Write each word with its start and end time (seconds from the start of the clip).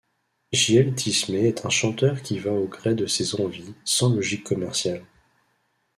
J'L'Tismé 0.51 1.47
est 1.47 1.63
un 1.63 1.69
chanteur 1.69 2.23
qui 2.23 2.39
va 2.39 2.51
au 2.51 2.65
gré 2.65 2.95
de 2.95 3.05
ses 3.05 3.39
envies 3.39 3.75
sans 3.85 4.11
logique 4.11 4.43
commerciale. 4.43 5.05